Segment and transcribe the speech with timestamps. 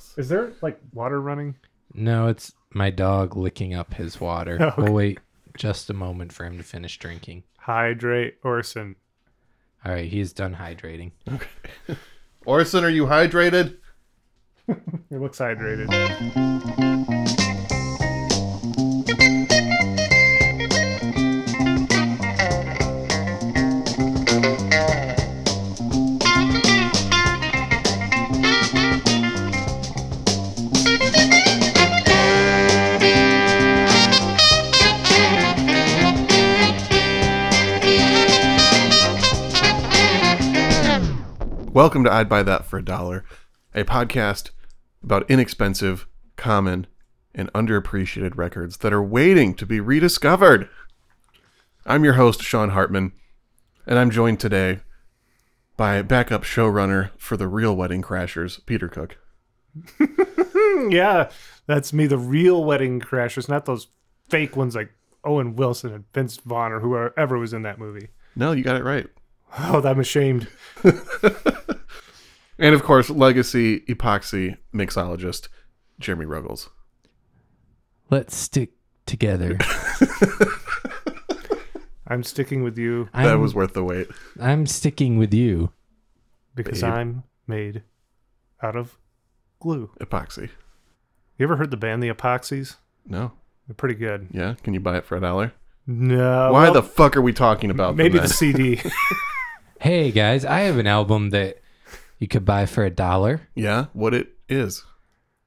[0.00, 0.14] Yes.
[0.16, 1.56] Is there like water running?
[1.92, 4.56] No, it's my dog licking up his water.
[4.60, 4.82] Oh, okay.
[4.82, 5.18] We'll wait
[5.56, 7.42] just a moment for him to finish drinking.
[7.58, 8.96] Hydrate Orson.
[9.84, 11.12] All right, he's done hydrating.
[12.46, 13.76] Orson, are you hydrated?
[15.10, 15.90] He looks hydrated.
[41.80, 43.24] Welcome to I'd Buy That for a Dollar,
[43.74, 44.50] a podcast
[45.02, 46.86] about inexpensive, common,
[47.34, 50.68] and underappreciated records that are waiting to be rediscovered.
[51.86, 53.12] I'm your host, Sean Hartman,
[53.86, 54.80] and I'm joined today
[55.78, 59.16] by backup showrunner for the real Wedding Crashers, Peter Cook.
[60.90, 61.30] yeah,
[61.64, 63.86] that's me, the real wedding crashers, not those
[64.28, 64.92] fake ones like
[65.24, 68.08] Owen Wilson and Vince Vaughn or whoever was in that movie.
[68.36, 69.06] No, you got it right.
[69.58, 70.48] Oh, I'm ashamed.
[72.60, 75.48] And of course, legacy epoxy mixologist,
[75.98, 76.68] Jeremy Ruggles.
[78.10, 78.72] Let's stick
[79.06, 79.56] together.
[82.06, 84.08] I'm sticking with you That I'm, was worth the wait.
[84.38, 85.72] I'm sticking with you.
[86.54, 86.92] because Babe.
[86.92, 87.82] I'm made
[88.62, 88.98] out of
[89.60, 89.90] glue.
[89.98, 90.50] Epoxy.
[91.38, 92.76] You ever heard the band The Epoxies?
[93.06, 93.32] No.
[93.66, 94.28] They're pretty good.
[94.32, 94.54] Yeah?
[94.62, 95.54] Can you buy it for a dollar?
[95.86, 96.52] No.
[96.52, 98.28] Why well, the fuck are we talking about them maybe then?
[98.28, 98.82] the CD.
[99.80, 101.62] Hey guys, I have an album that
[102.18, 103.48] you could buy for a dollar.
[103.54, 104.84] Yeah, what it is.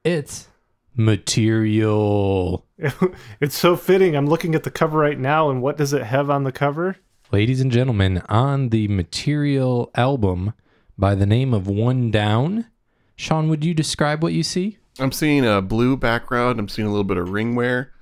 [0.02, 0.48] It's
[0.96, 2.66] material.
[3.40, 4.16] it's so fitting.
[4.16, 6.96] I'm looking at the cover right now, and what does it have on the cover?
[7.30, 10.52] Ladies and gentlemen, on the material album
[10.98, 12.66] by the name of One Down,
[13.14, 14.78] Sean, would you describe what you see?
[14.98, 16.58] I'm seeing a blue background.
[16.58, 17.92] I'm seeing a little bit of ring wear.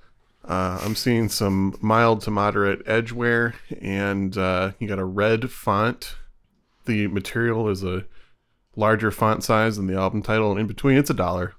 [0.46, 5.50] Uh, I'm seeing some mild to moderate edge wear, and uh, you got a red
[5.50, 6.16] font.
[6.84, 8.04] The material is a
[8.76, 11.54] larger font size than the album title, and in between, it's a dollar.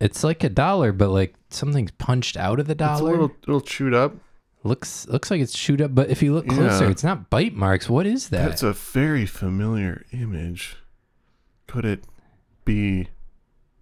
[0.00, 2.92] It's like a dollar, but like something's punched out of the dollar.
[2.94, 4.14] It's a little, little chewed up.
[4.64, 6.90] looks looks like it's chewed up, but if you look closer, Yeah.
[6.90, 7.88] it's not bite marks.
[7.88, 8.48] What is that?
[8.48, 10.76] That's a very familiar image.
[11.66, 12.04] Could it
[12.64, 13.08] be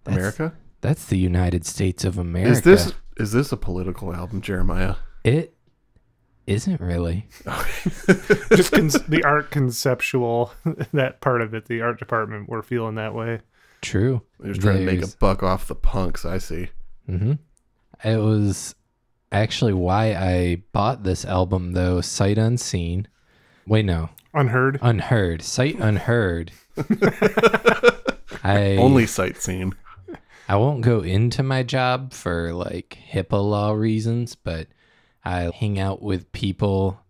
[0.03, 0.53] That's- America?
[0.81, 2.51] That's the United States of America.
[2.51, 4.95] Is this is this a political album, Jeremiah?
[5.25, 5.53] It
[6.49, 7.27] isn't really.
[8.55, 10.51] Just con- the art conceptual,
[10.93, 13.39] that part of it, the art department, we're feeling that way.
[13.81, 14.21] True.
[14.39, 16.25] They're just trying to make a buck off the punks.
[16.25, 16.69] I see.
[17.07, 17.33] Mm-hmm.
[18.03, 18.75] It was
[19.31, 23.07] actually why I bought this album, though, sight unseen.
[23.65, 24.79] Wait, no, Unheard.
[24.81, 25.41] unheard.
[25.43, 26.51] Sight unheard.
[28.43, 29.73] I Only sight seen.
[30.47, 34.67] I won't go into my job for like HIPAA law reasons, but
[35.23, 37.01] I hang out with people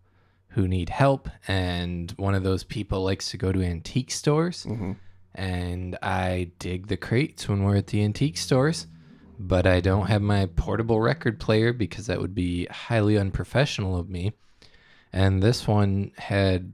[0.54, 4.66] who need help, and one of those people likes to go to antique stores.
[4.66, 4.96] Mhm.
[5.36, 8.88] And I dig the crates when we're at the antique stores,
[9.38, 14.10] but I don't have my portable record player because that would be highly unprofessional of
[14.10, 14.34] me.
[15.14, 16.74] And this one had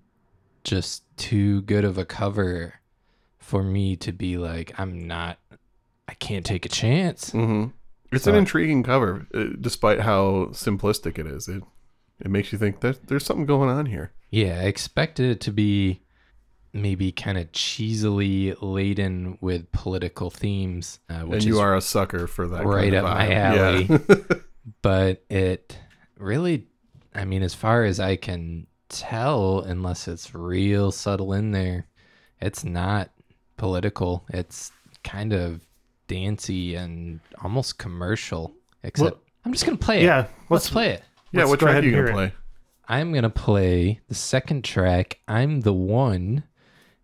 [0.64, 2.76] just too good of a cover
[3.38, 5.38] for me to be like, I'm not,
[6.08, 7.32] I can't take a chance.
[7.32, 7.66] hmm
[8.16, 11.48] It's So- an intriguing cover, uh, despite how simplistic it is.
[11.48, 11.64] It
[12.20, 14.12] it makes you think that there's something going on here.
[14.30, 16.02] Yeah, I expected it to be
[16.74, 21.82] maybe kind of cheesily laden with political themes, uh, which and you is are a
[21.82, 22.66] sucker for that.
[22.66, 24.10] right kind of up my vibe.
[24.30, 24.38] Yeah.
[24.82, 25.78] but it
[26.18, 26.66] really
[27.14, 31.86] i mean as far as i can tell unless it's real subtle in there
[32.42, 33.12] it's not
[33.58, 34.72] political it's
[35.04, 35.62] kind of
[36.08, 40.90] dancey and almost commercial except Well, i'm just gonna play it Yeah, let's let's play
[40.92, 41.40] it yeah.
[41.42, 42.34] let's what track are you gonna hear play?
[42.88, 46.44] i'm gonna play the second track i'm the one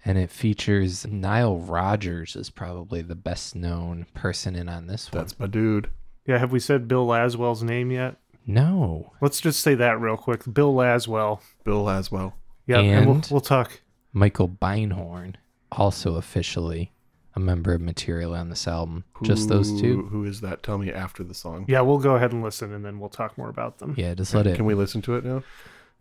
[0.04, 5.22] and it features Nile Rodgers is probably the best known person in on this one.
[5.22, 5.92] That's my dude.
[6.26, 8.16] Yeah, have we said Bill Laswell's name yet?
[8.48, 9.14] no.
[9.22, 10.42] Let's just say that real quick.
[10.52, 11.42] Bill Laswell.
[11.64, 12.34] Bill Laswell.
[12.66, 13.82] Yeah, and, we'll, And- we'll talk.
[14.12, 15.36] Michael Beinhorn,
[15.72, 16.92] also officially
[17.36, 19.04] a member of Material on this album.
[19.24, 20.04] Just those two.
[20.08, 20.64] Who is that?
[20.64, 21.66] Tell me after the song.
[21.68, 23.94] Yeah, we'll go ahead and listen, and then we'll talk more about them.
[23.98, 24.56] Yeah, just let it.
[24.56, 25.44] Can we listen to it now?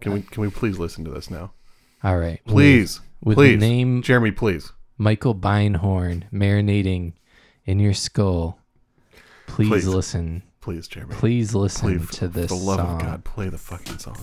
[0.00, 0.22] Can we?
[0.22, 1.52] Can we please listen to this now?
[2.02, 2.40] All right.
[2.46, 4.72] Please, With, with please, the name Jeremy, please.
[4.98, 7.12] Michael Beinhorn marinating
[7.64, 8.58] in your skull,
[9.46, 9.86] please, Please.
[9.86, 10.42] listen.
[10.60, 11.14] Please, Jeremy.
[11.14, 12.96] Please listen Please, to this For the love song.
[12.96, 14.18] of God, play the fucking song.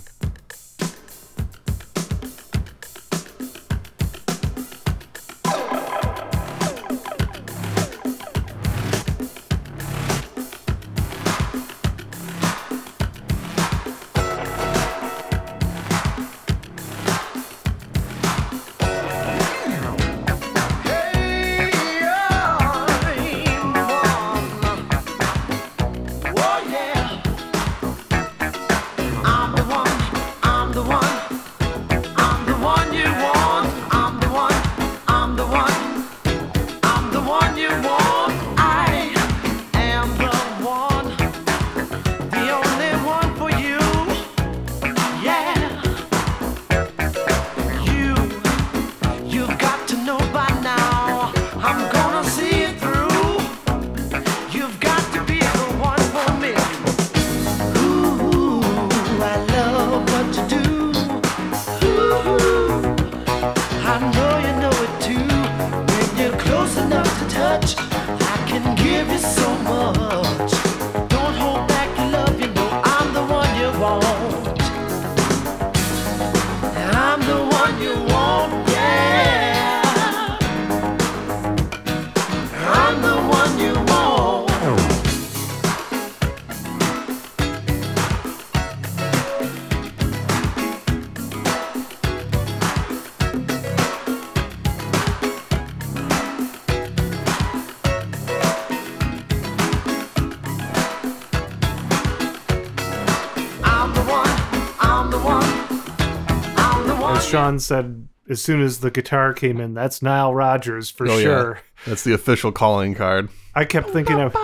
[107.29, 111.23] Sean said as soon as the guitar came in, that's Nile Rodgers for Oh, yeah.
[111.23, 111.61] sure.
[111.85, 113.29] That's the official calling card.
[113.55, 114.35] I kept thinking of.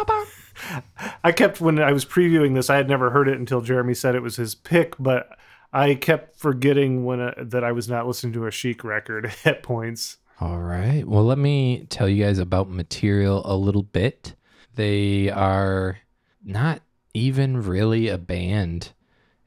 [1.23, 4.15] I kept when I was previewing this, I had never heard it until Jeremy said
[4.15, 5.29] it was his pick, but
[5.71, 9.63] I kept forgetting when uh that I was not listening to a Chic record at
[9.63, 10.17] points.
[10.39, 11.07] All right.
[11.07, 14.35] Well, let me tell you guys about Material a little bit.
[14.75, 15.97] They are
[16.43, 16.81] not
[17.13, 18.91] even really a band.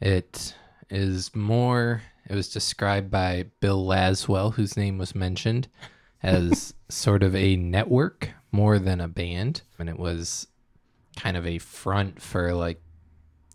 [0.01, 0.55] It
[0.91, 5.69] is more, it was described by Bill Laswell, whose name was mentioned,
[6.23, 9.63] as sort of a network more than a band.
[9.79, 10.47] And it was
[11.17, 12.81] kind of a front for like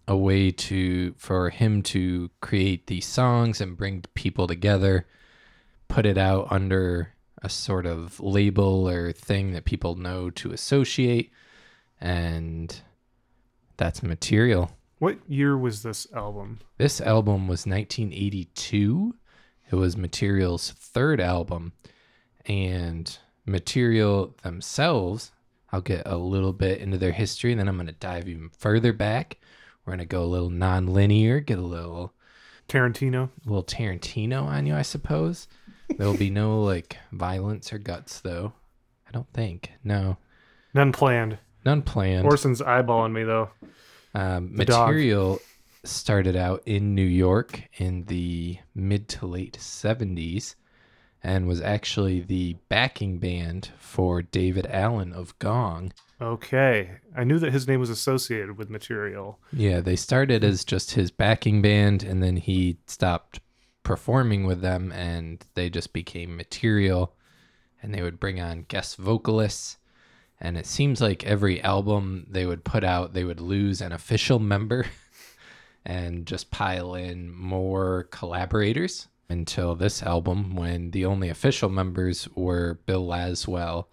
[0.07, 5.05] a way to, for him to create these songs and bring people together
[5.91, 7.13] put it out under
[7.43, 11.29] a sort of label or thing that people know to associate
[11.99, 12.81] and
[13.75, 14.71] that's material
[15.01, 16.59] What year was this album?
[16.77, 19.15] this album was 1982
[19.71, 21.73] it was material's third album
[22.45, 25.31] and material themselves
[25.71, 28.49] i'll get a little bit into their history and then i'm going to dive even
[28.57, 29.37] further back
[29.85, 32.13] we're going to go a little non-linear get a little
[32.69, 33.29] Tarantino.
[33.45, 35.49] A little Tarantino on you, I suppose.
[35.89, 38.53] There will be no like violence or guts, though.
[39.05, 39.71] I don't think.
[39.83, 40.15] No,
[40.73, 41.37] None planned.
[41.65, 42.23] none planned.
[42.25, 43.49] Orson's eyeballing me though.
[44.13, 44.89] Um, the dog.
[44.89, 45.39] material
[45.83, 50.55] started out in New York in the mid to late '70s,
[51.23, 55.93] and was actually the backing band for Daevid Allen of Gong.
[56.21, 56.97] Okay.
[57.17, 59.39] I knew that his name was associated with material.
[59.51, 63.39] Yeah, they started as just his backing band, and then he stopped
[63.83, 67.15] performing with them, and they just became material.
[67.81, 69.77] And they would bring on guest vocalists.
[70.43, 74.39] And it seems like every album they would put out, they would lose an official
[74.39, 74.87] member
[75.85, 82.79] and just pile in more collaborators until this album, when the only official members were
[82.85, 83.85] Bill Laswell,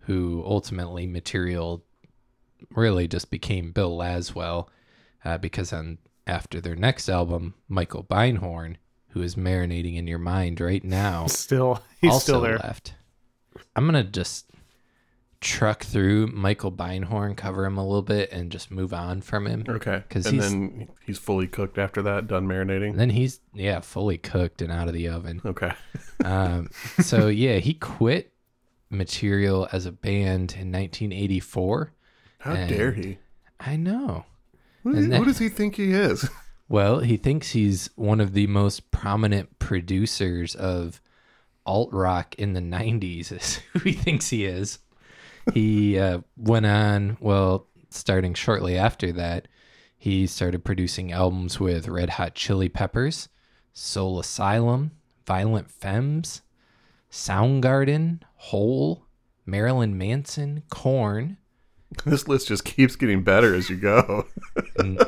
[0.00, 1.84] who ultimately material
[2.74, 4.66] really just became Bill Laswell
[5.24, 8.76] uh, because on after their next album, Michael Beinhorn,
[9.10, 12.58] who is marinating in your mind right now, Still, he's still there.
[12.58, 12.94] left.
[13.76, 14.46] I'm gonna just
[15.40, 19.64] truck through Michael Beinhorn, cover him a little bit, and just move on from him.
[19.68, 20.04] Okay.
[20.10, 22.96] 'Cause and he's- then he's fully cooked after that, done marinating.
[22.96, 25.40] Then he's yeah fully cooked and out of the oven.
[25.44, 25.72] Okay.
[26.22, 26.68] Um,
[27.00, 28.34] so yeah, he quit
[28.90, 31.92] Material as a band in 1984.
[32.40, 33.16] How dare he?
[33.58, 34.26] I know.
[34.82, 36.28] Who does, and he, who that- does he think he is?
[36.68, 41.00] Well, he thinks he's one of the most prominent producers of
[41.66, 44.78] alt rock in the 90s, is who he thinks he is.
[45.54, 49.48] He uh, went on, well, starting shortly after that,
[49.96, 53.28] he started producing albums with Red Hot Chili Peppers,
[53.72, 54.92] Soul Asylum,
[55.26, 56.42] Violent Femmes,
[57.10, 59.04] Soundgarden, Hole,
[59.44, 61.36] Marilyn Manson, Korn.
[62.06, 64.26] this list just keeps getting better as you go.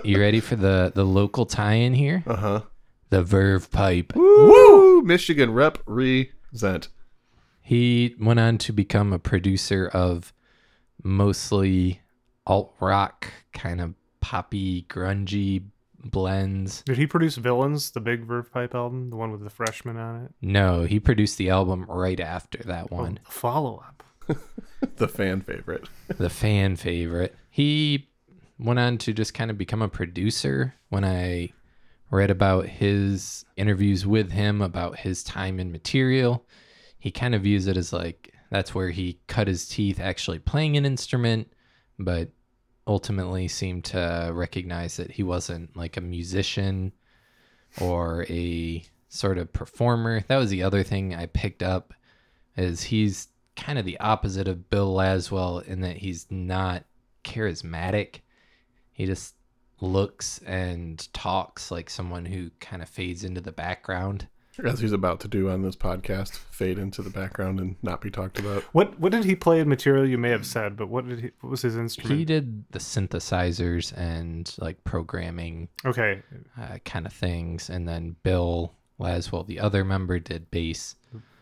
[0.05, 2.23] You ready for the, the local tie in here?
[2.27, 2.61] Uh huh.
[3.09, 4.13] The Verve Pipe.
[4.15, 5.01] Woo!
[5.03, 6.89] Michigan represent.
[7.73, 10.35] He went on to become a producer of
[11.03, 12.03] mostly
[12.47, 15.65] alt rock, kind of poppy, grungy
[15.99, 16.83] blends.
[16.83, 20.25] Did he produce Villains, the big Verve Pipe album, the one with the freshman on
[20.25, 20.33] it?
[20.43, 24.03] No, he produced the album right after that oh, one, The follow up.
[24.97, 25.89] The fan favorite.
[26.19, 27.35] the fan favorite.
[27.49, 28.11] He
[28.59, 30.75] went on to just kind of become a producer.
[30.91, 31.55] When I
[32.11, 36.45] read about his interviews with him about his time in material,
[37.03, 40.77] he kind of views it as like that's where he cut his teeth actually playing
[40.77, 41.53] an instrument,
[41.99, 42.31] but
[42.87, 46.93] ultimately seemed to recognize that he wasn't like a musician
[47.81, 50.23] or a sort of performer.
[50.29, 51.93] That was the other thing I picked up
[52.57, 56.85] is he's kind of the opposite of Bill Laswell in that he's not
[57.25, 58.21] charismatic.
[58.93, 59.35] He just
[59.81, 64.29] looks and talks like someone who kind of fades into the background.
[64.63, 68.11] As he's about to do on this podcast, fade into the background and not be
[68.11, 68.63] talked about.
[68.75, 70.07] What what did he play in material?
[70.07, 71.31] You may have said, but what did he?
[71.41, 72.19] What was his instrument?
[72.19, 76.23] He did the synthesizers and like programming okay,
[76.61, 80.97] uh, kind of things, and then Bill Laswell, the other member, did bass,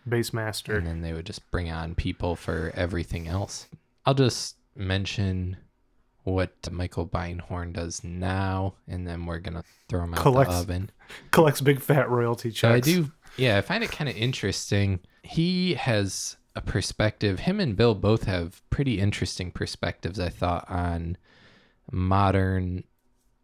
[0.09, 0.77] bass master.
[0.77, 3.67] and then they would just bring on people for everything else.
[4.07, 5.57] I'll just mention
[6.31, 10.91] what Michael Beinhorn does now, and then we're gonna throw him out Collects- the oven.
[11.31, 12.61] Collects big fat royalty checks.
[12.61, 15.01] So I do, yeah, I find it kind of interesting.
[15.23, 17.41] He has a perspective.
[17.41, 20.19] Him and Bill both have pretty interesting perspectives.
[20.19, 21.17] I thought on
[21.91, 22.85] modern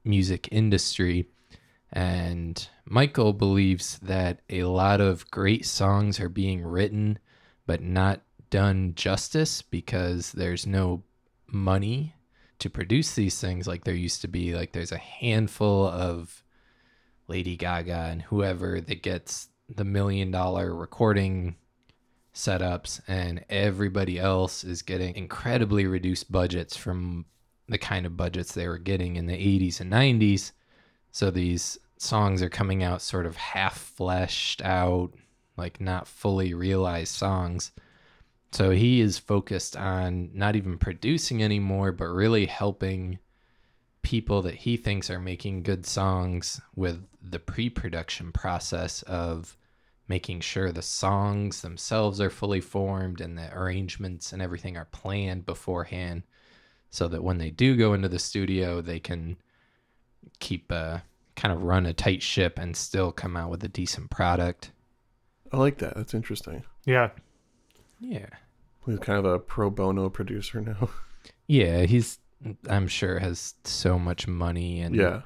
[0.05, 1.28] music industry.
[1.93, 7.19] And Michael believes that a lot of great songs are being written
[7.66, 11.02] but not done justice because there's no
[11.49, 12.14] money
[12.59, 14.55] to produce these things like there used to be.
[14.55, 16.43] Like there's a handful of
[17.29, 21.57] Lady Gaga and whoever that gets the million dollar recording
[22.35, 27.25] setups, and everybody else is getting incredibly reduced budgets from
[27.69, 30.53] the kind of budgets they were getting in the 80s and 90s.
[31.11, 35.13] So these songs are coming out sort of half fleshed out,
[35.57, 37.73] like not fully realized songs.
[38.53, 43.19] So he is focused on not even producing anymore, but really helping
[44.03, 49.57] people that he thinks are making good songs with the pre production process of
[50.09, 55.45] making sure the songs themselves are fully formed and the arrangements and everything are planned
[55.45, 56.23] beforehand
[56.91, 59.37] so that when they do go into the studio, they can
[60.38, 61.03] keep a
[61.35, 64.71] kind of run a tight ship and still come out with a decent product.
[65.53, 65.97] I like that.
[65.97, 66.65] That's interesting.
[66.85, 67.11] Yeah.
[68.00, 68.26] Yeah.
[68.85, 70.88] He's kind of a pro bono producer now.
[71.49, 72.19] Yeah, he's
[72.69, 75.23] I'm sure has so much money and yeah.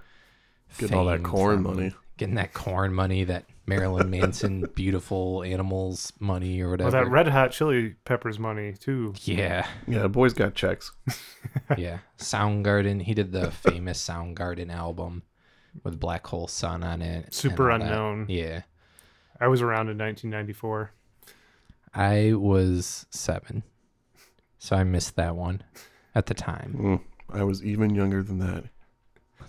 [0.78, 1.94] Getting all that corn from money.
[2.18, 7.04] Getting that corn money, that Marilyn Manson beautiful animals money or Well, whatever.
[7.04, 9.14] that Red Hot Chili Peppers money too.
[9.22, 9.66] yeah.
[9.86, 10.92] Yeah, the boys got checks.
[11.78, 11.98] yeah.
[12.18, 13.00] Soundgarden.
[13.02, 15.22] He did the famous Soundgarden album
[15.84, 17.32] with Black Hole Sun on it.
[17.34, 17.86] Super all that.
[17.86, 18.26] unknown.
[18.28, 18.62] Yeah.
[19.40, 20.92] I was around in 1994.
[21.94, 23.62] I was seven.
[24.58, 25.62] So I missed that one
[26.14, 26.76] at the time.
[26.78, 27.00] Mm,
[27.38, 28.64] I was even younger than that.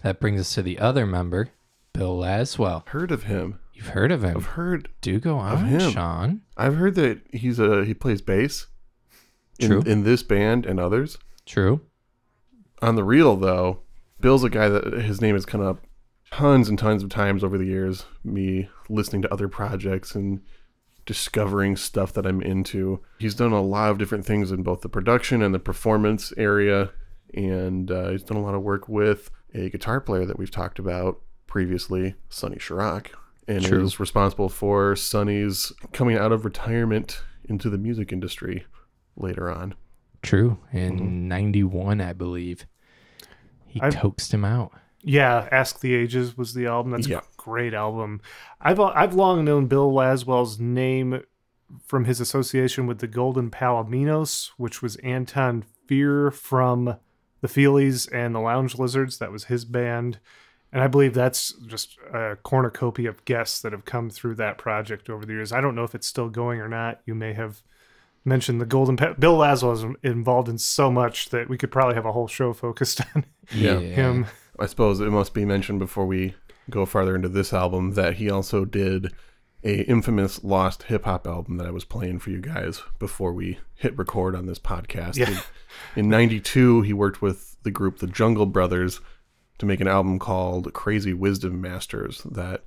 [0.03, 1.49] That brings us to the other member,
[1.93, 2.87] Bill Laswell.
[2.87, 3.59] Heard of him?
[3.73, 4.37] You've heard of him.
[4.37, 4.89] I've heard.
[5.01, 5.91] Do go of on, him.
[5.91, 6.41] Sean.
[6.57, 8.67] I've heard that he's a he plays bass.
[9.59, 9.81] In, True.
[9.85, 11.17] In this band and others.
[11.45, 11.81] True.
[12.81, 13.81] On the real though,
[14.19, 15.85] Bill's a guy that his name has come up
[16.31, 18.05] tons and tons of times over the years.
[18.23, 20.41] Me listening to other projects and
[21.05, 23.01] discovering stuff that I'm into.
[23.19, 26.91] He's done a lot of different things in both the production and the performance area,
[27.33, 30.79] and uh, he's done a lot of work with a guitar player that we've talked
[30.79, 33.07] about previously, Sonny Sharrock,
[33.47, 33.83] and True.
[33.83, 38.65] is responsible for Sonny's coming out of retirement into the music industry
[39.17, 39.75] later on.
[40.21, 40.59] True.
[40.71, 41.27] In Mm-hmm.
[41.27, 42.65] 91, I believe.
[43.67, 44.71] He I've- coaxed him out.
[45.03, 46.91] Yeah, Ask the Ages was the album.
[46.91, 47.21] That's Yeah.
[47.41, 48.21] A great album.
[48.59, 51.21] I've uh, I've long known Bill Laswell's name
[51.85, 56.97] from his association with the Golden Palominos, which was Anton Fier from
[57.41, 59.17] the Feelies and the Lounge Lizards.
[59.19, 60.19] That was his band.
[60.73, 65.09] And I believe that's just a cornucopia of guests that have come through that project
[65.09, 65.51] over the years.
[65.51, 67.01] I don't know if it's still going or not.
[67.05, 67.61] You may have
[68.23, 71.95] mentioned the Golden pa- Bill Laswell is involved in so much that we could probably
[71.95, 73.79] have a whole show focused on Yeah.
[73.79, 74.27] him.
[74.59, 76.35] I suppose it must be mentioned before we
[76.69, 79.13] go farther into this album that he also did
[79.63, 83.59] a infamous lost hip hop album that I was playing for you guys before we
[83.75, 85.17] hit record on this podcast.
[85.17, 85.39] Yeah.
[85.95, 89.01] In '92, he worked with the group the Jungle Brothers
[89.59, 92.63] to make an album called Crazy Wisdom Masters that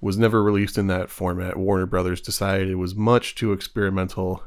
[0.00, 1.56] was never released in that format.
[1.56, 4.42] Warner Brothers decided it was much too experimental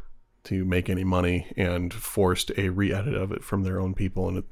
[0.46, 4.39] to make any money and forced a re-edit of it from their own people and
[4.39, 4.46] it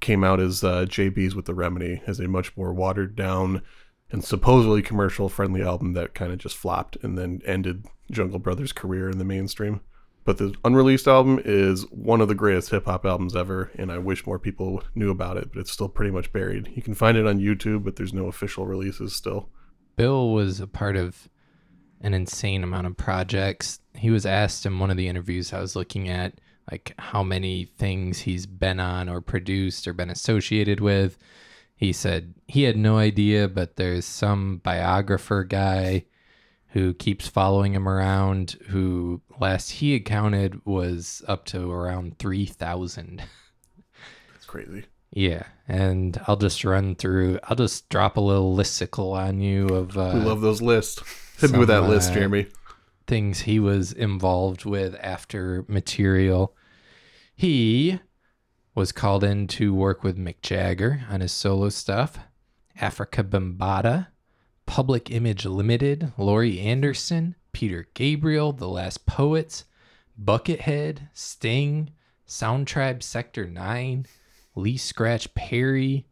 [0.00, 3.62] came out as uh, JB's with the Remedy as a much more watered down
[4.10, 8.72] and supposedly commercial friendly album that kind of just flopped and then ended Jungle Brothers'
[8.72, 9.80] career in the mainstream.
[10.24, 13.96] But the unreleased album is one of the greatest hip hop albums ever, and I
[13.98, 16.70] wish more people knew about it, but it's still pretty much buried.
[16.74, 19.48] You can find it on YouTube, but there's no official releases still.
[19.96, 21.28] Bill was a part of
[22.00, 23.80] an insane amount of projects.
[23.94, 26.34] He was asked in one of the interviews I was looking at,
[26.70, 31.18] like how many things he's been on or produced or been associated with.
[31.76, 36.04] He said he had no idea, but there's some biographer guy
[36.72, 43.22] who keeps following him around who last he had counted was up to around 3,000.
[44.32, 44.84] That's crazy.
[45.10, 47.38] Yeah, and I'll just run through.
[47.44, 51.02] I'll just drop a little listicle on you of uh, we love those lists.
[51.40, 52.46] Hit me with that list, uh, Jeremy.
[53.06, 56.54] things he was involved with after material.
[57.38, 58.00] He
[58.74, 62.18] was called in to work with Mick Jagger on his solo stuff,
[62.80, 64.08] Afrika Bambaataa,
[64.66, 69.66] Public Image Limited, Laurie Anderson, Peter Gabriel, The Last Poets,
[70.20, 71.90] Buckethead, Sting,
[72.26, 74.06] Soundtribe Sector 9,
[74.56, 76.08] Lee Scratch Perry,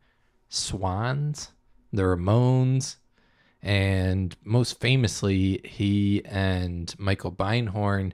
[0.48, 1.50] Swans,
[1.92, 2.98] The Ramones,
[3.60, 8.12] and most famously, he and Michael Beinhorn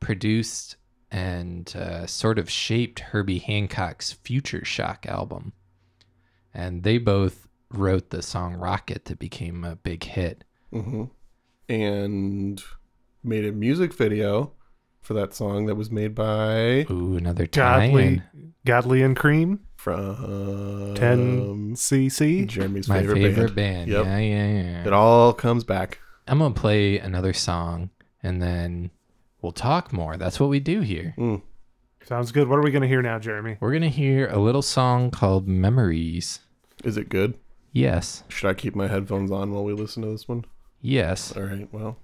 [0.00, 0.74] produced
[1.10, 5.52] and uh, sort of shaped Herbie Hancock's Future Shock album.
[6.54, 10.44] And they both wrote the song Rocket that became a big hit.
[10.72, 11.04] hmm
[11.68, 12.62] And
[13.22, 14.52] made a music video
[15.00, 17.88] for that song that was made by Ooh, another Godley,
[18.18, 18.52] tie-in.
[18.66, 22.46] Godley and Creme, from 10 cc.
[22.46, 23.88] Jeremy's My favorite, favorite, band.
[23.88, 23.90] band.
[23.90, 24.04] Yep.
[24.04, 24.86] Yeah, yeah, yeah.
[24.86, 25.98] It all comes back.
[26.26, 27.90] I'm gonna play another song
[28.22, 28.90] and then
[29.42, 30.16] we'll talk more.
[30.16, 31.14] That's what we do here.
[31.18, 31.42] Mm.
[32.04, 32.48] Sounds good.
[32.48, 33.58] What are we going to hear now, Jeremy?
[33.60, 36.40] We're gonna hear a little song called Memories.
[36.82, 37.34] Is it good?
[37.72, 38.24] Yes.
[38.28, 40.44] Should I keep my headphones on while we listen to this one?
[40.80, 41.36] Yes.
[41.36, 41.68] All right.
[41.72, 41.98] Well.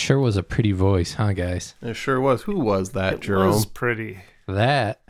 [0.00, 1.74] Sure was a pretty voice, huh, guys?
[1.82, 2.42] It sure was.
[2.42, 3.48] Who was that, It Jerome?
[3.48, 4.18] was pretty.
[4.48, 5.00] That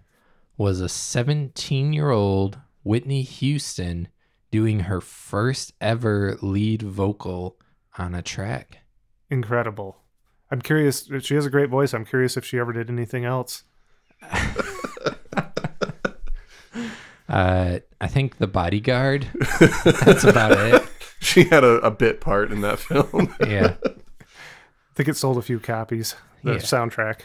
[0.59, 4.09] was a 17 year old Whitney Houston
[4.51, 7.57] doing her first ever lead vocal
[7.97, 8.79] on a track.
[9.31, 9.97] Incredible.
[10.51, 11.09] I'm curious.
[11.21, 11.95] She has a great voice.
[11.95, 13.63] I'm curious if she ever did anything else.
[17.29, 19.29] Uh, I think The Bodyguard.
[19.85, 20.83] That's about it.
[21.21, 23.33] She had a, a bit part in that film.
[23.47, 23.75] Yeah.
[25.01, 26.15] I think it sold a few copies.
[26.45, 26.59] The Yeah.
[26.59, 27.21] soundtrack.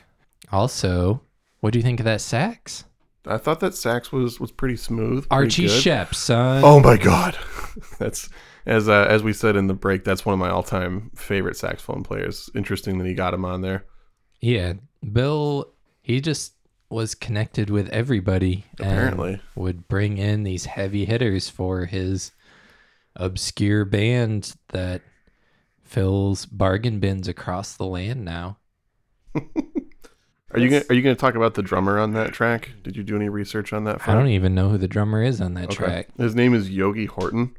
[0.49, 1.21] Also,
[1.59, 2.85] what do you think of that sax?
[3.27, 5.27] I thought that sax was was pretty smooth.
[5.27, 5.83] pretty Archie good.
[5.83, 6.61] Shepp, son.
[6.63, 7.37] Oh my god,
[7.99, 8.29] that's
[8.65, 10.05] as uh, as we said in the break.
[10.05, 12.49] That's one of my all time favorite saxophone players.
[12.55, 13.83] Interesting that he got him on there.
[14.39, 14.73] Yeah,
[15.11, 16.53] Bill, he just
[16.89, 18.63] was connected with everybody.
[18.79, 19.41] and Apparently.
[19.55, 22.31] would bring in these heavy hitters for his
[23.17, 25.01] obscure band that
[25.85, 28.57] fills bargain bins across the land now.
[30.51, 32.71] Are you gonna, are you going to talk about the drummer on that track?
[32.83, 34.07] Did you do any research on that?
[34.07, 35.75] I don't even know who the drummer is on that Okay.
[35.75, 36.07] track.
[36.17, 37.55] His name is Yogi Horton.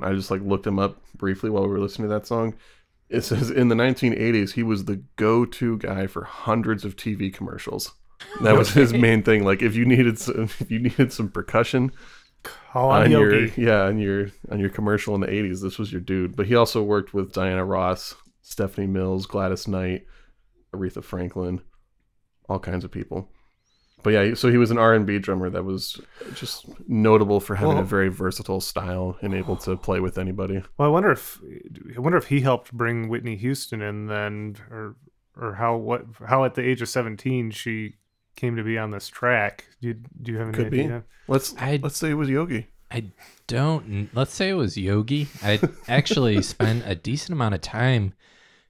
[0.00, 2.54] I just like looked him up briefly while we were listening to that song.
[3.10, 7.92] It says in the 1980s he was the go-to guy for hundreds of TV commercials.
[8.42, 9.44] That was his main thing.
[9.44, 11.92] Like if you needed some, if you needed some percussion
[12.74, 16.00] Oh, on your yeah on your on your commercial in the 80s, this was your
[16.02, 16.36] dude.
[16.36, 20.04] But he also worked with Diana Ross, Stephanie Mills, Gladys Knight,
[20.74, 21.60] Aretha Franklin,
[22.48, 23.30] all kinds of people.
[24.04, 26.00] But yeah, so he was an R&B drummer that was
[26.34, 30.62] just notable for having Well- a very versatile style and able to play with anybody.
[30.76, 31.40] Well, I wonder if
[31.96, 34.94] I wonder if he helped bring Whitney Houston in then, or
[35.36, 37.94] or how what how at the age of seventeen she
[38.38, 39.64] came to be on this track.
[39.82, 40.80] Do you, do you have any Could be.
[40.84, 41.02] idea?
[41.26, 42.68] Let's I- let's say it was Yogi.
[42.90, 43.04] I
[43.46, 44.08] don't.
[44.14, 45.28] Let's say it was Yogi.
[45.42, 48.14] I actually spent a decent amount of time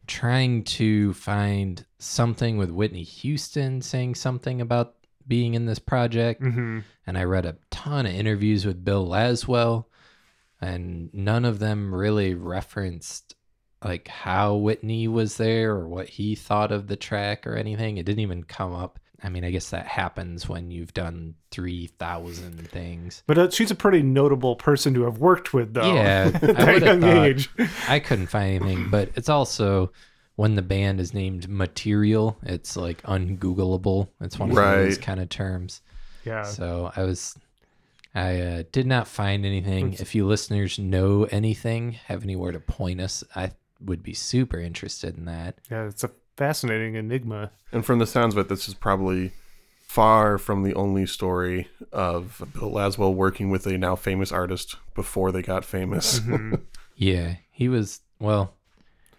[0.09, 4.95] trying to find something with Whitney Houston saying something about
[5.29, 6.43] being in this project.
[6.43, 9.87] hmm and I read a ton of interviews with Bill Laswell,
[10.61, 13.35] and none of them really referenced
[13.85, 17.97] like how Whitney was there or what he thought of the track or anything.
[17.97, 18.99] It didn't even come up.
[19.23, 23.23] I mean, I guess that happens when you've done 3,000 things.
[23.27, 25.93] But uh, she's a pretty notable person to have worked with, though.
[25.93, 27.51] Yeah, at I that young age.
[27.89, 29.91] I couldn't find anything, but it's also
[30.37, 34.07] when the band is named Material, it's like ungoogleable.
[34.21, 35.83] It's one of those kind of terms.
[36.25, 36.45] Yeah.
[36.45, 37.37] So I was,
[38.15, 39.95] I uh, did not find anything.
[39.95, 43.51] If you listeners know anything, have anywhere to point us, I
[43.81, 45.59] would be super interested in that.
[45.71, 47.51] Yeah, it's a fascinating enigma.
[47.73, 49.33] And from the sounds of it, this is probably
[49.83, 55.33] far from the only story of Bill Laswell working with a now famous artist before
[55.33, 56.21] they got famous.
[57.01, 58.55] Yeah, he was well.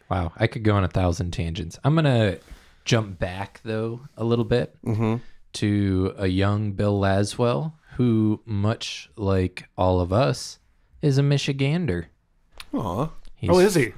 [0.09, 1.79] Wow, I could go on a thousand tangents.
[1.85, 2.39] I'm gonna
[2.83, 5.15] jump back though a little bit hmm
[5.53, 10.59] to a young Bill Laswell, who, much like all of us,
[11.01, 12.07] is a Michigander.
[12.73, 13.09] Aw.
[13.47, 13.93] Oh, is he?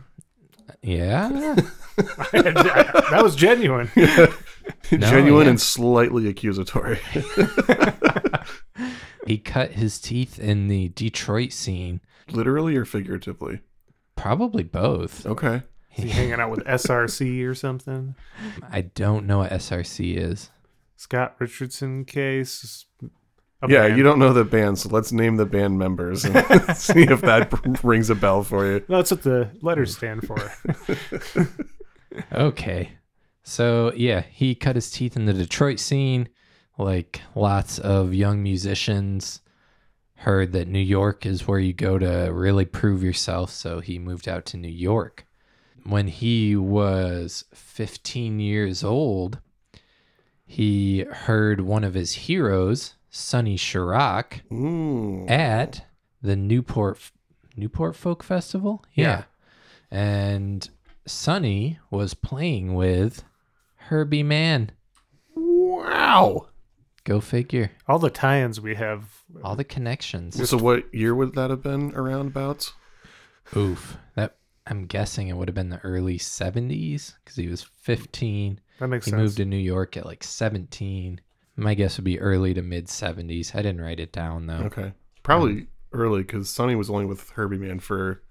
[0.83, 1.55] Yeah,
[2.31, 3.91] that was genuine.
[4.89, 5.51] Genuine yeah.
[5.51, 6.99] and slightly accusatory.
[9.25, 12.01] he cut his teeth in the Detroit scene.
[12.29, 13.61] Literally or figuratively?
[14.15, 15.25] Probably both.
[15.25, 15.63] Okay.
[15.95, 18.15] Is he hanging out with SRC or something?
[18.69, 20.49] I don't know what SRC is.
[20.95, 22.85] Scott Richardson case.
[23.67, 23.97] yeah, band.
[23.97, 27.51] you don't know the band, so let's name the band members and see if that
[27.83, 28.85] rings a bell for you.
[28.87, 30.37] No, that's what the letters stand for.
[32.31, 32.91] Okay.
[33.43, 36.29] So, yeah, he cut his teeth in the Detroit scene.
[36.77, 39.41] Like lots of young musicians
[40.15, 43.49] heard that New York is where you go to really prove yourself.
[43.51, 45.25] So he moved out to New York.
[45.83, 49.39] When he was 15 years old,
[50.45, 55.29] he heard one of his heroes, Sonny Sharrock, Mm.
[55.29, 55.85] at
[56.21, 57.11] the Newport
[57.55, 58.83] Newport Folk Festival.
[58.93, 59.23] Yeah.
[59.89, 60.69] And
[61.11, 63.23] Sonny was playing with
[63.75, 64.71] Herbie Mann.
[65.35, 66.47] Wow.
[67.03, 67.71] Go figure.
[67.87, 69.21] All the tie-ins we have.
[69.43, 70.49] All the connections.
[70.49, 72.71] So what year would that have been around about?
[73.55, 73.97] Oof.
[74.15, 78.59] That I'm guessing it would have been the early 70s because he was 15.
[78.79, 79.19] That makes He sense.
[79.21, 81.19] moved to New York at like 17.
[81.55, 83.55] My guess would be early to mid 70s.
[83.55, 84.63] I didn't write it down though.
[84.65, 84.93] Okay.
[85.23, 88.21] Probably um, early because Sonny was only with Herbie Mann for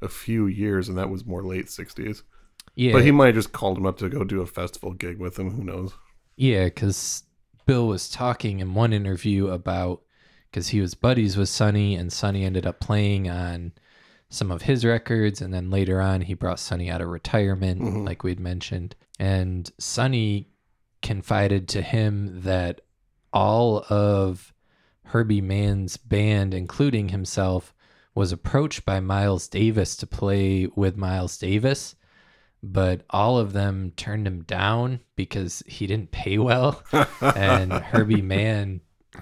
[0.00, 2.22] a few years, and that was more late 60s.
[2.74, 2.92] Yeah.
[2.92, 5.38] But he might have just called him up to go do a festival gig with
[5.38, 5.50] him.
[5.50, 5.92] Who knows?
[6.36, 7.24] Yeah, because
[7.66, 10.02] Bill was talking in one interview about
[10.50, 13.72] because he was buddies with Sonny, and Sonny ended up playing on
[14.30, 18.04] some of his records, and then later on he brought Sonny out of retirement, Mhm.
[18.06, 20.48] like we'd mentioned, and Sonny
[21.02, 22.80] confided to him that
[23.32, 24.52] all of
[25.06, 27.72] Herbie Mann's band, including himself,
[28.14, 31.94] was approached by Miles Davis to play with Miles Davis
[32.62, 36.82] but all of them turned him down because he didn't pay well.
[37.20, 38.80] and Herbie Mann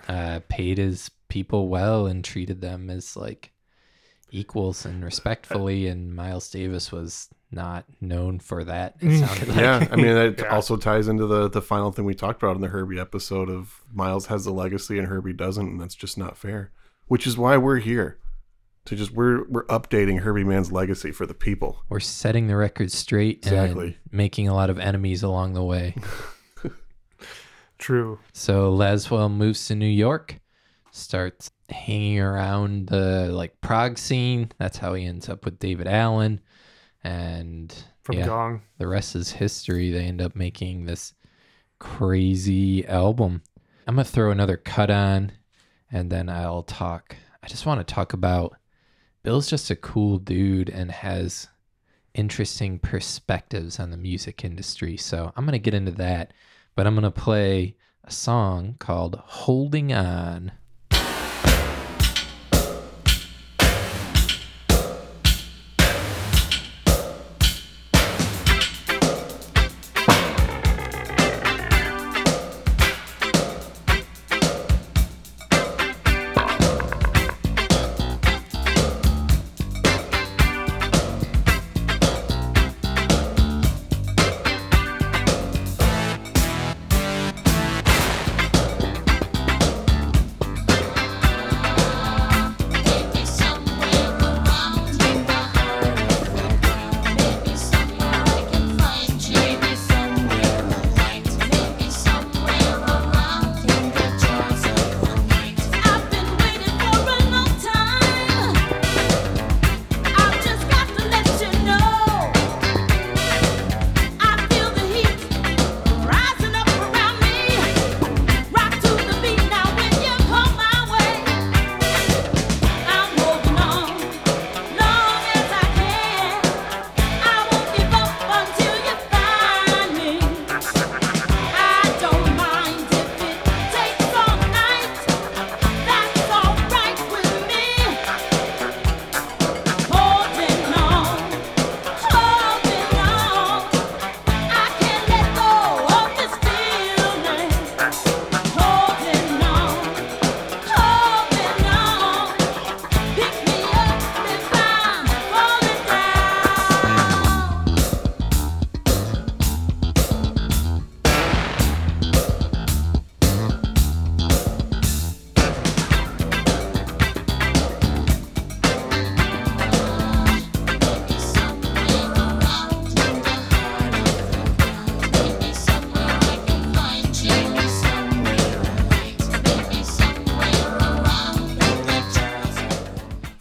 [0.08, 3.52] uh, paid his people well and treated them as like
[4.30, 5.86] equals and respectfully.
[5.86, 8.96] And Miles Davis was not known for that.
[9.00, 9.56] It like.
[9.56, 10.54] yeah, I mean that Yeah.
[10.54, 13.80] also ties into the the final thing we talked about in the Herbie episode of
[13.92, 16.72] Miles has the legacy and Herbie doesn't, and that's just not fair.
[17.06, 18.18] Which is why we're here
[18.88, 21.82] to just we're we're updating Herbie Mann's legacy for the people.
[21.88, 23.86] We're setting the record straight Exactly.
[23.86, 25.94] and making a lot of enemies along the way.
[27.78, 28.18] True.
[28.32, 30.40] So Laswell moves to New York,
[30.90, 34.50] starts hanging around the like prog scene.
[34.58, 36.40] That's how he ends up with Daevid Allen,
[37.04, 37.72] and
[38.02, 38.62] From yeah, Gong.
[38.78, 39.90] the rest is history.
[39.90, 41.14] They end up making this
[41.78, 43.42] crazy album.
[43.86, 45.32] I'm gonna throw another cut on,
[45.92, 47.16] and then I'll talk.
[47.42, 48.56] I just want to talk about
[49.22, 51.48] Bill's just a cool dude and has
[52.14, 54.96] interesting perspectives on the music industry.
[54.96, 56.32] So I'm gonna get into that,
[56.74, 60.52] but I'm gonna play a song called "Holding On."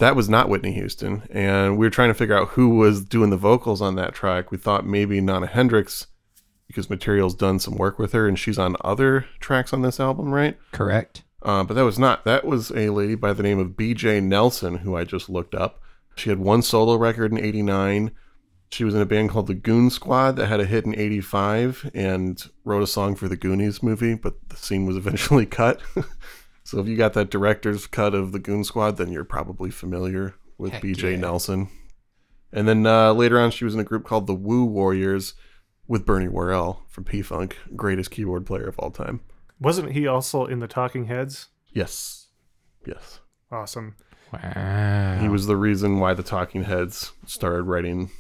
[0.08, 1.28] That was not Whitney Houston.
[1.32, 4.52] And we were trying to figure out who was doing the vocals on that track.
[4.52, 6.08] We thought maybe Nona Hendryx,
[6.65, 10.34] because Material's done some work with her and she's on other tracks on this album,
[10.34, 10.58] right?
[10.72, 11.24] Correct.
[11.41, 12.24] Uh, but that was not.
[12.24, 15.82] That was a lady by the name of BJ Nelson, who I just looked up.
[16.15, 18.12] She had one solo record in 89.
[18.72, 21.91] She was in a band called the Goon Squad that had a hit in 85
[21.93, 25.82] and wrote a song for the Goonies movie, but the scene was eventually cut.
[26.68, 30.36] So if you got that director's cut of the Goon Squad, then you're probably familiar
[30.58, 31.16] with Heck BJ yeah.
[31.16, 31.70] Nelson.
[32.52, 35.34] And then uh, later on, she was in a group called the Woo Warriors
[35.88, 39.22] with Bernie Worrell from P Funk, greatest keyboard player of all time.
[39.62, 41.48] Wasn't he also in the Talking Heads?
[41.72, 42.28] Yes.
[42.86, 43.22] Yes.
[43.50, 43.96] Awesome.
[44.34, 45.20] Wow.
[45.22, 48.12] He was the reason why the Talking Heads started writing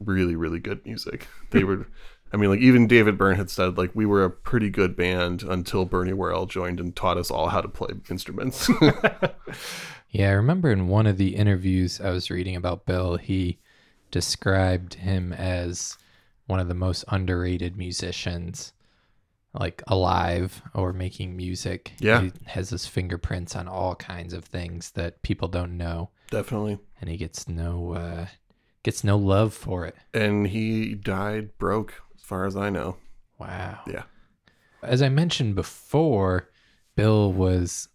[0.00, 1.28] really, really good music.
[1.52, 1.86] They were,
[2.32, 5.42] I mean, like even David Byrne had said, like we were a pretty good band
[5.42, 8.70] until Bernie Worrell joined and taught us all how to play instruments.
[10.10, 13.58] Yeah, I remember in one of the interviews I was reading about Bill, he
[14.10, 15.96] described him as
[16.46, 18.74] one of the most underrated musicians
[19.54, 21.92] like alive or making music.
[21.98, 22.20] Yeah.
[22.22, 26.78] He has his fingerprints on all kinds of things that people don't know Definitely.
[27.00, 28.26] and he gets no uh
[28.82, 29.96] gets no love for it.
[30.12, 32.96] And he died broke, far as I know.
[33.38, 33.80] Wow.
[33.86, 34.04] Yeah.
[34.82, 36.48] As I mentioned before,
[36.96, 37.90] Bill was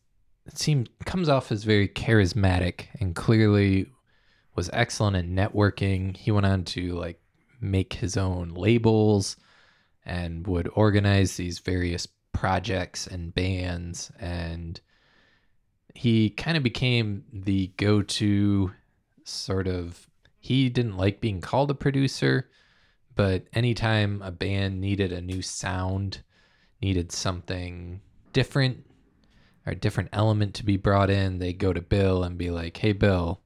[0.45, 3.87] it seemed comes off as very charismatic and clearly
[4.55, 6.15] was excellent at networking.
[6.15, 7.19] He went on to like
[7.59, 9.37] make his own labels
[10.05, 14.79] and would organize these various projects and bands and
[15.95, 18.71] he kind of became the go-to
[19.23, 22.47] sort of he didn't like being called a producer
[23.17, 26.21] but anytime a band needed a new sound
[26.81, 27.99] needed something
[28.31, 28.85] different
[29.65, 32.77] or a different element to be brought in they go to bill and be like
[32.77, 33.41] hey bill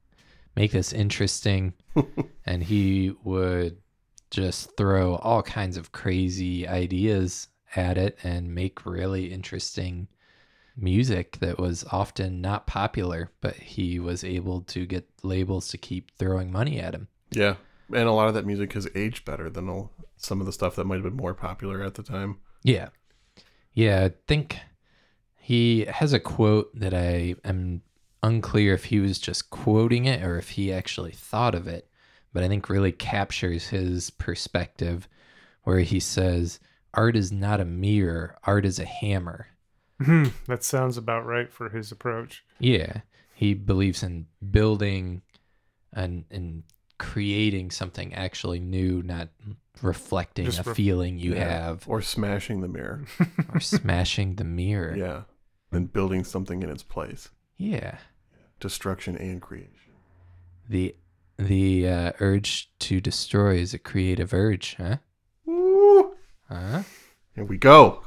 [0.54, 1.72] make this interesting
[2.46, 3.78] and he would
[4.30, 10.06] just throw all kinds of crazy ideas at it and make really interesting
[10.76, 16.10] music that was often not popular but he was able to get labels to keep
[16.18, 17.56] throwing money at him Yeah.
[17.94, 20.76] And a lot of that music has aged better than all- some of the stuff
[20.76, 22.38] that might have been more popular at the time.
[22.62, 22.88] Yeah.
[23.74, 24.58] Yeah, I think
[25.36, 27.82] he has a quote that I am
[28.22, 31.88] unclear if he was just quoting it or if he actually thought of it,
[32.32, 35.08] but I think really captures his perspective
[35.64, 36.60] where he says,
[36.94, 39.48] Art is not a mirror, art is a hammer.
[40.00, 42.44] Hmm, that sounds about right for his approach.
[42.58, 43.00] Yeah.
[43.34, 45.22] He believes in building
[45.92, 46.62] and and
[47.02, 49.28] creating something actually new, not
[49.82, 51.48] reflecting Just a ref- feeling you Yeah.
[51.66, 53.04] have Or smashing the mirror.
[53.52, 54.96] or smashing the mirror.
[55.06, 55.22] yeah.
[55.72, 57.28] And building something in its place.
[57.56, 57.98] Yeah.
[58.60, 59.92] Destruction and creation.
[60.68, 60.94] The
[61.38, 64.98] the uh, urge to destroy is a creative urge, huh?
[65.44, 66.14] Woo!
[66.48, 66.82] Huh?
[67.34, 68.04] Here we go.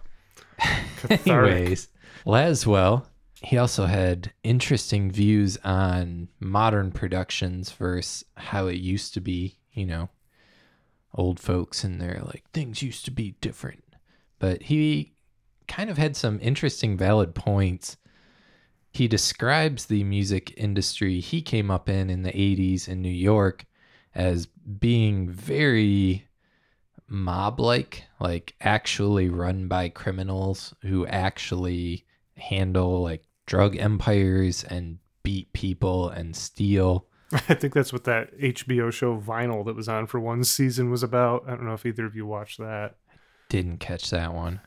[1.10, 1.90] Anyways,
[2.26, 3.08] Laswell,
[3.46, 9.86] he also had interesting views on modern productions versus how it used to be, you
[9.86, 10.10] know,
[11.14, 13.84] old folks and they're like, things used to be different.
[14.40, 15.14] But he
[15.68, 17.98] kind of had some interesting, valid points.
[18.92, 23.66] He describes the music industry he came up in in the 80s in New York
[24.16, 24.48] as
[24.80, 26.28] being very
[27.08, 32.06] mob like, like actually run by criminals who actually
[32.38, 37.06] handle like drug empires and beat people and steal.
[37.32, 41.04] I think that's what that HBO show Vinyl that was on for one season was
[41.04, 41.44] about.
[41.48, 42.96] I don't know if either of you watched that.
[43.50, 44.62] Didn't catch that one.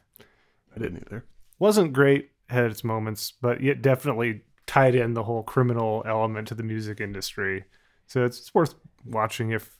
[0.74, 1.24] I didn't either.
[1.58, 6.54] Wasn't great, had its moments, but yet definitely tied in the whole criminal element to
[6.54, 7.64] the music industry.
[8.06, 9.76] So it's, it's worth watching if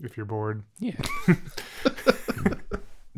[0.00, 0.64] if you're bored.
[0.78, 1.00] Yeah.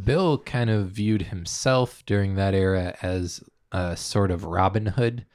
[0.05, 3.43] Bill kind of viewed himself during that era as
[3.77, 5.27] a sort of Robin Hood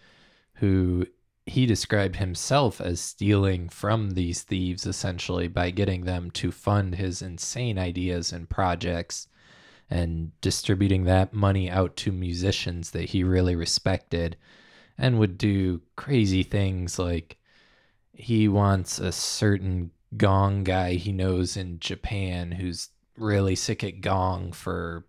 [0.56, 1.06] who
[1.45, 7.21] he described himself as stealing from these thieves essentially by getting them to fund his
[7.21, 9.27] insane ideas and projects
[9.91, 14.38] and distributing that money out to musicians that he really respected
[14.97, 17.38] and would do crazy things like
[18.13, 24.51] he wants a certain gong guy he knows in Japan who's really sick at gong
[24.51, 25.06] for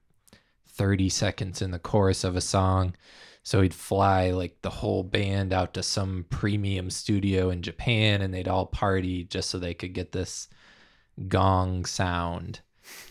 [0.83, 2.93] 30 seconds in the chorus of a song.
[3.45, 8.35] So he'd fly like the whole band out to some premium studio in Japan and
[8.35, 10.49] they'd all party just so they could get this
[11.29, 12.63] gong sound.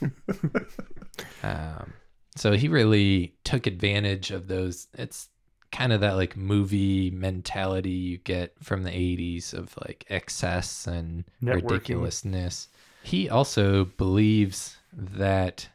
[1.44, 1.94] um,
[2.36, 4.88] so he really took advantage of those.
[4.98, 5.30] It's
[5.72, 11.24] kind of that like movie mentality you get from the 80s of like excess and
[11.42, 11.72] Networking.
[11.72, 12.68] ridiculousness.
[13.04, 15.70] He also believes that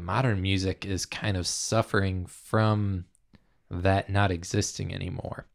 [0.00, 3.04] modern music is kind of suffering from
[3.70, 5.46] that not existing anymore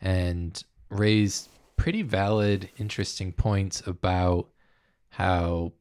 [0.00, 4.48] and raised pretty valid, interesting points about
[5.10, 5.72] how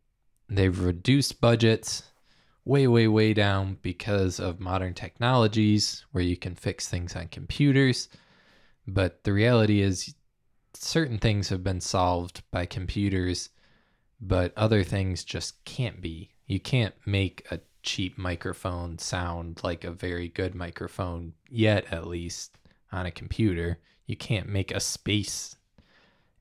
[0.50, 2.04] they've reduced budgets
[2.66, 8.10] way, way, way down because of modern technologies where you can fix things on computers.
[8.88, 10.16] But the reality is,
[10.74, 13.50] certain things have been solved by computers,
[14.20, 16.32] but other things just can't be.
[16.48, 22.58] You can't make a cheap microphone sound like a very good microphone yet, at least
[22.92, 23.80] on a computer.
[24.06, 25.56] You can't make a space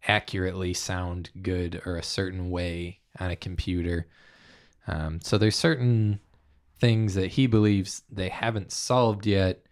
[0.07, 4.07] accurately sound good or a certain way on a computer.
[4.87, 6.21] Um, so there's certain
[6.81, 9.63] things that he believes they haven't solved yet,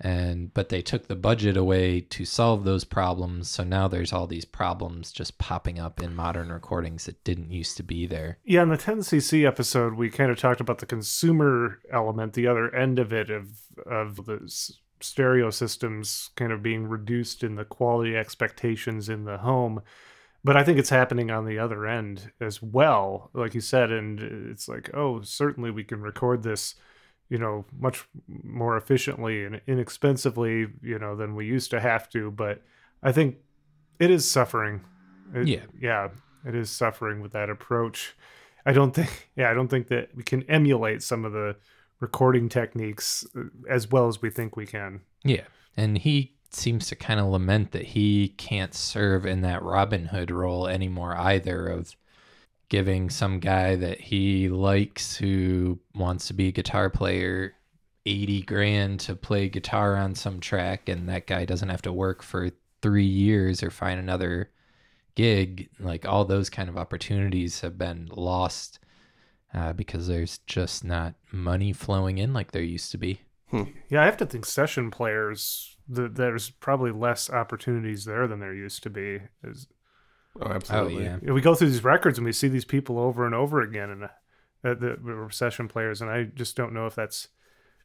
[0.00, 3.48] and but they took the budget away to solve those problems.
[3.48, 7.76] So now there's all these problems just popping up in modern recordings that didn't used
[7.76, 8.38] to be there.
[8.44, 12.74] Yeah, in the 10cc episode, we kind of talked about the consumer element, the other
[12.74, 13.48] end of it, of
[13.86, 14.40] of the
[15.00, 19.82] stereo systems kind of being reduced in the quality expectations in the home.
[20.42, 23.90] But I think it's happening on the other end as well, like you said.
[23.90, 26.74] And it's like, oh, certainly we can record this,
[27.34, 28.06] you know, much
[28.44, 32.30] more efficiently and inexpensively, you know, than we used to have to.
[32.30, 32.62] But
[33.02, 33.38] I think
[33.98, 34.82] it is suffering.
[35.34, 35.64] It- Yeah.
[35.80, 36.08] yeah,
[36.46, 38.14] it is suffering with that approach.
[38.64, 41.56] I don't think, yeah, I don't think that we can emulate some of the
[41.98, 45.00] recording techniques uh, as well as we think we can.
[45.24, 45.46] Yeah.
[45.76, 50.30] And he seems to kind of lament that he can't serve in that Robin Hood
[50.30, 51.96] role anymore either of
[52.68, 57.54] giving some guy that he likes who wants to be a guitar player
[58.06, 62.22] 80 grand to play guitar on some track and that guy doesn't have to work
[62.22, 62.50] for
[62.82, 64.50] 3 years or find another
[65.14, 68.78] gig like all those kind of opportunities have been lost
[69.54, 73.20] uh, because there's just not money flowing in like there used to be
[73.88, 78.54] Yeah, I have to think session players, th- there's probably less opportunities there than there
[78.54, 79.20] used to be.
[79.42, 79.68] Is
[80.40, 81.04] Oh, oh absolutely.
[81.04, 83.90] yeah we go through these records and we see these people over and over again,
[83.90, 84.08] and uh,
[84.62, 87.28] that were session players, and I just don't know if that's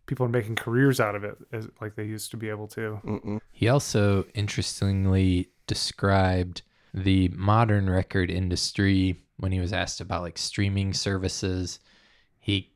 [0.05, 2.99] people are making careers out of it as like they used to be able to.
[3.05, 3.39] Mm-mm.
[3.51, 10.93] He also interestingly described the modern record industry when he was asked about like streaming
[10.93, 11.79] services.
[12.39, 12.71] He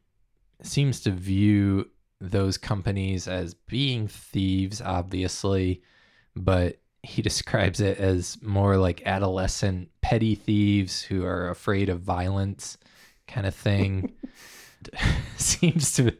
[0.61, 1.89] seems to view
[2.21, 5.82] those companies as being thieves, obviously,
[6.36, 12.78] but he describes it as more like adolescent petty thieves who are afraid of violence
[13.28, 14.14] kind of thing.
[15.38, 16.16] seems to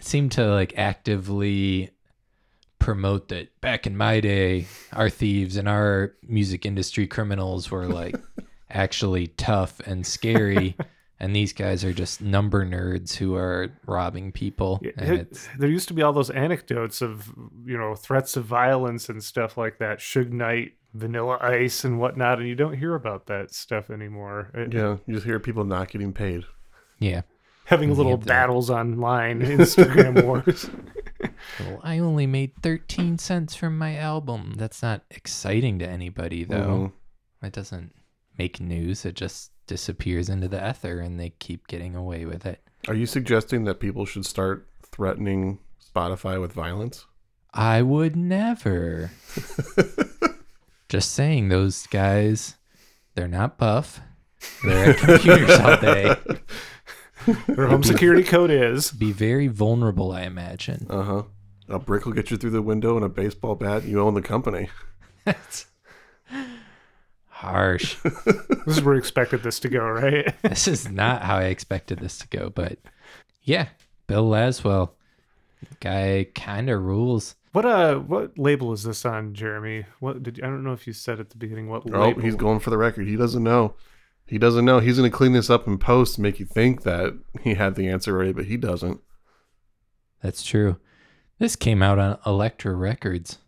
[0.00, 1.90] seem to like actively
[2.78, 8.16] promote that back in my day our thieves and our music industry criminals were like
[8.70, 10.74] actually tough and scary
[11.20, 15.68] and these guys are just number nerds who are robbing people and it- it's there
[15.68, 17.32] used to be all those anecdotes of
[17.66, 22.38] you know threats of violence and stuff like that, Suge Knight, Vanilla Ice, and whatnot,
[22.38, 24.50] and you don't hear about that stuff anymore.
[24.54, 26.44] It- Yeah, you just hear people not getting paid.
[26.98, 27.22] yeah
[27.64, 30.68] having And little you have the- battles online, Instagram wars.
[31.60, 36.92] well i only made 13 cents from my album that's not exciting to anybody though
[37.42, 37.46] Mhm.
[37.46, 37.92] it doesn't
[38.38, 42.60] make news it just disappears into the ether and they keep getting away with it
[42.88, 47.06] Are you suggesting that people should start threatening Spotify with violence?
[47.54, 49.12] I would never.
[50.88, 52.56] Just saying, those guys,
[53.14, 54.00] they're not buff.
[54.64, 56.16] They're at computers all day.
[57.46, 58.90] Their home security code is.
[58.90, 60.88] Be very vulnerable, I imagine.
[60.90, 61.22] Uh huh.
[61.68, 63.84] A brick will get you through the window and a baseball bat.
[63.84, 64.68] You own the company.
[67.40, 67.96] That's harsh.
[68.66, 70.34] This is where we expected this to go, right?
[70.42, 72.78] this is not how I expected this to go, but
[73.42, 73.68] yeah,
[74.06, 74.90] Bill Laswell,
[75.80, 77.34] guy kind of rules.
[77.52, 79.86] What uh, what label is this on, Jeremy?
[79.98, 82.20] What did you, I don't know if you said at the beginning what Oh, label.
[82.22, 83.08] he's going for the record.
[83.08, 83.74] He doesn't know.
[84.26, 84.78] He doesn't know.
[84.78, 87.88] He's going to clean this up in post, make you think that he had the
[87.88, 89.00] answer right, but he doesn't.
[90.22, 90.76] That's true.
[91.38, 93.38] This came out on Elektra Records.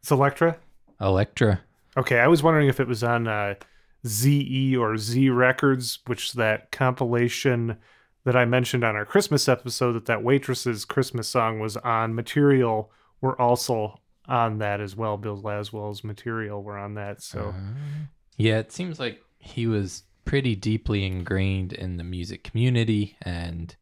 [0.00, 0.58] It's Electra.
[1.00, 1.60] Elektra.
[1.96, 3.54] Okay, I was wondering if it was on uh,
[4.06, 7.78] ZE or Z Records, which is that compilation
[8.24, 12.14] that I mentioned on our Christmas episode that that waitress's Christmas song was on.
[12.14, 12.90] Material
[13.20, 15.16] were also on that as well.
[15.16, 17.22] Bill Laswell's material were on that.
[17.22, 17.54] So
[18.36, 23.74] Yeah, it seems like he was pretty deeply ingrained in the music community and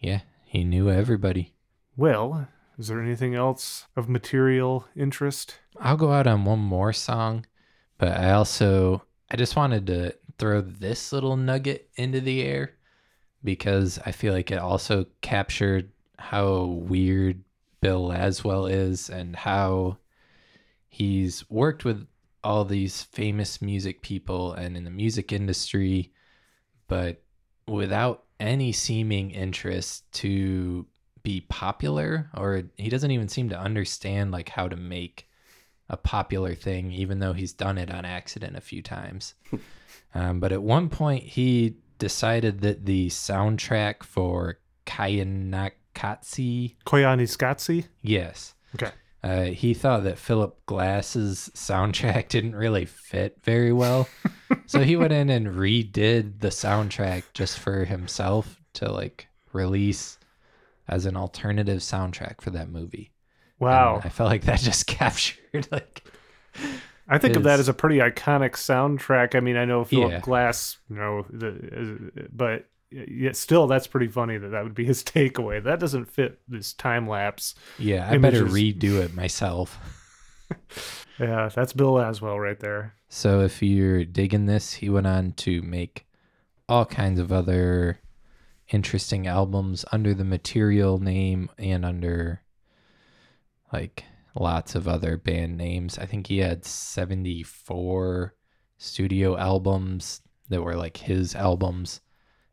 [0.00, 1.54] yeah, he knew everybody.
[1.96, 2.48] well,
[2.78, 5.58] Is there anything else of material interest?
[5.78, 7.46] I'll go out on one more song,
[7.98, 12.72] but I also I just wanted to throw this little nugget into the air
[13.42, 17.44] because I feel like it also captured how weird
[17.80, 19.98] Bill Laswell is and how
[20.88, 22.06] he's worked with
[22.44, 26.12] all these famous music people and in the music industry,
[26.88, 27.22] but
[27.66, 30.86] without any seeming interest to
[31.26, 35.28] be popular or he doesn't even seem to understand like how to make
[35.90, 39.34] a popular thing even though he's done it on accident a few times
[40.14, 47.86] um, but at one point he decided that the soundtrack for kayanakatsi Koyaanisqatsi?
[48.02, 48.92] yes Okay.
[49.24, 54.06] uh, he thought that Philip Glass's soundtrack didn't really fit very well.
[54.66, 60.18] so he went in and redid the soundtrack just for himself to like release
[60.88, 63.12] as an alternative soundtrack for that movie.
[63.58, 63.96] Wow.
[63.96, 66.02] And I felt like that just captured like
[67.08, 69.34] I think of that as a pretty iconic soundtrack.
[69.36, 70.20] I mean, I know Philip Yeah.
[70.20, 75.04] Glass, you know, the, but yet still, that's pretty funny that that would be his
[75.04, 75.62] takeaway.
[75.62, 77.54] That doesn't fit this time lapse.
[77.78, 79.78] yeah, I better redo it myself.
[81.18, 82.92] Yeah, that's Bill Laswell right there.
[83.08, 86.06] So if you're digging this, he went on to make
[86.68, 87.98] all kinds of other
[88.68, 92.42] interesting albums under the material name and under
[93.72, 94.04] like
[94.34, 95.98] lots of other band names.
[95.98, 98.34] I think he had 74
[98.78, 102.00] studio albums that were like his albums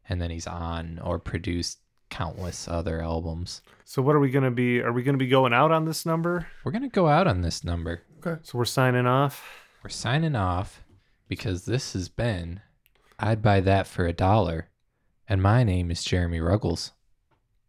[0.07, 3.61] and then he's on or produced countless other albums.
[3.85, 4.81] So, what are we going to be?
[4.81, 6.47] Are we going to be going out on this number?
[6.63, 8.03] We're going to go out on this number.
[8.25, 8.39] Okay.
[8.43, 9.43] So, we're signing off.
[9.83, 10.83] We're signing off
[11.27, 12.61] because this has been
[13.19, 14.69] I'd buy that for a dollar.
[15.33, 16.91] And my name is Jeremy Ruggles.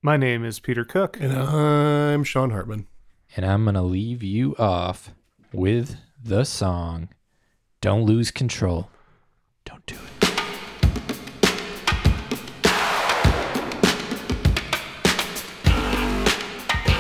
[0.03, 1.19] My name is Peter Cook.
[1.19, 2.89] And I'm Sean Hartman.
[3.35, 5.15] And I'm going to leave you off
[5.51, 7.09] with the song
[7.81, 8.91] Don't Lose Control.
[9.65, 10.29] Don't do it.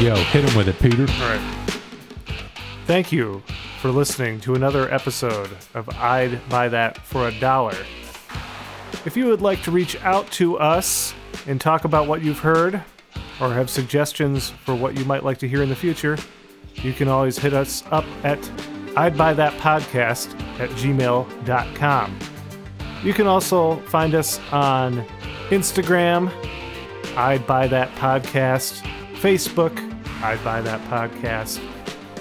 [0.01, 1.03] Yo, hit him with it, Peter.
[1.03, 1.79] All right.
[2.87, 3.43] Thank you
[3.83, 7.77] for listening to another episode of I'd Buy That for a Dollar.
[9.07, 11.13] If you would like to reach out to us
[11.47, 12.83] and talk about what you've heard
[13.39, 16.17] or have suggestions for what you might like to hear in the future,
[16.77, 18.39] you can always hit us up at
[18.97, 22.19] I'd Buy That Podcast at gmail.com.
[23.03, 25.05] You can also find us on
[25.51, 26.33] Instagram,
[27.15, 28.81] I'd Buy That Podcast,
[29.17, 29.77] Facebook,
[30.23, 31.61] I'd Buy That Podcast.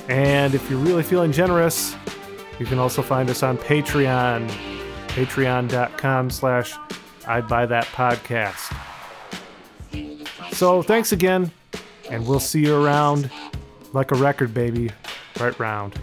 [0.09, 1.95] And if you're really feeling generous,
[2.59, 4.51] you can also find us on Patreon,
[5.13, 6.73] patreon.com slash
[7.27, 8.75] I'd Buy That Podcast.
[10.51, 11.51] So thanks again,
[12.09, 13.29] and we'll see you around
[13.93, 14.91] like a record, baby,
[15.39, 15.99] right round.